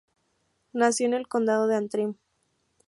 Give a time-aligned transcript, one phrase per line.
[0.73, 2.15] Nació en el Condado de Antrim.